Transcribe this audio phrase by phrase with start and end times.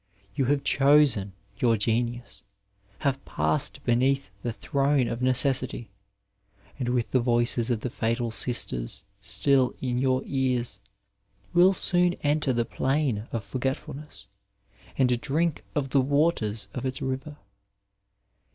[0.35, 2.41] Tou have chosen your Genius,
[3.01, 5.91] have passed beneath the Throne of Necessity,
[6.79, 10.79] and with the voices of the htal sisters still in your ears,
[11.53, 14.25] will soon enter the plain of Forgetfulness
[14.97, 17.37] and drink of the waters of its river.